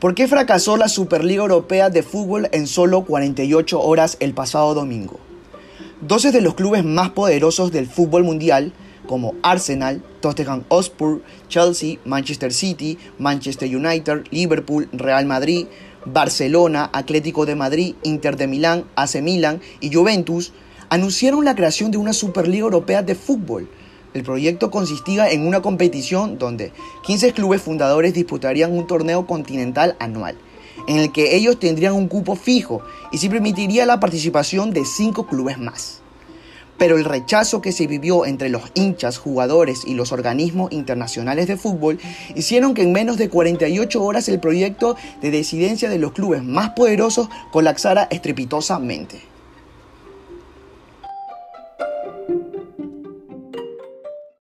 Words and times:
¿Por 0.00 0.14
qué 0.14 0.28
fracasó 0.28 0.76
la 0.76 0.90
Superliga 0.90 1.40
Europea 1.40 1.88
de 1.88 2.02
Fútbol 2.02 2.50
en 2.52 2.66
solo 2.66 3.06
48 3.06 3.80
horas 3.80 4.18
el 4.20 4.34
pasado 4.34 4.74
domingo? 4.74 5.18
12 6.02 6.32
de 6.32 6.42
los 6.42 6.52
clubes 6.54 6.84
más 6.84 7.08
poderosos 7.10 7.72
del 7.72 7.86
fútbol 7.86 8.22
mundial, 8.22 8.74
como 9.06 9.34
Arsenal, 9.42 10.02
Tottenham 10.20 10.64
Hotspur, 10.68 11.22
Chelsea, 11.48 11.96
Manchester 12.04 12.52
City, 12.52 12.98
Manchester 13.18 13.74
United, 13.74 14.24
Liverpool, 14.30 14.86
Real 14.92 15.24
Madrid, 15.24 15.66
Barcelona, 16.04 16.90
Atlético 16.92 17.46
de 17.46 17.54
Madrid, 17.54 17.94
Inter 18.02 18.36
de 18.36 18.48
Milán, 18.48 18.84
AC 18.96 19.22
Milan 19.22 19.62
y 19.80 19.90
Juventus, 19.90 20.52
anunciaron 20.90 21.46
la 21.46 21.54
creación 21.54 21.90
de 21.90 21.96
una 21.96 22.12
Superliga 22.12 22.64
Europea 22.64 23.00
de 23.00 23.14
Fútbol 23.14 23.70
el 24.16 24.22
proyecto 24.22 24.70
consistía 24.70 25.30
en 25.30 25.46
una 25.46 25.60
competición 25.60 26.38
donde 26.38 26.72
15 27.04 27.32
clubes 27.32 27.60
fundadores 27.60 28.14
disputarían 28.14 28.72
un 28.72 28.86
torneo 28.86 29.26
continental 29.26 29.94
anual, 30.00 30.38
en 30.88 30.96
el 30.96 31.12
que 31.12 31.36
ellos 31.36 31.60
tendrían 31.60 31.92
un 31.92 32.08
cupo 32.08 32.34
fijo 32.34 32.80
y 33.12 33.18
se 33.18 33.28
permitiría 33.28 33.84
la 33.84 34.00
participación 34.00 34.70
de 34.70 34.84
5 34.84 35.26
clubes 35.26 35.58
más. 35.58 36.00
Pero 36.78 36.96
el 36.96 37.04
rechazo 37.04 37.60
que 37.60 37.72
se 37.72 37.86
vivió 37.86 38.24
entre 38.26 38.48
los 38.48 38.62
hinchas, 38.74 39.18
jugadores 39.18 39.82
y 39.86 39.94
los 39.94 40.12
organismos 40.12 40.72
internacionales 40.72 41.46
de 41.46 41.56
fútbol 41.56 41.98
hicieron 42.34 42.74
que 42.74 42.82
en 42.82 42.92
menos 42.92 43.18
de 43.18 43.28
48 43.28 44.02
horas 44.02 44.28
el 44.28 44.40
proyecto 44.40 44.96
de 45.20 45.30
decidencia 45.30 45.90
de 45.90 45.98
los 45.98 46.12
clubes 46.12 46.42
más 46.42 46.70
poderosos 46.70 47.28
colapsara 47.50 48.08
estrepitosamente. 48.10 49.35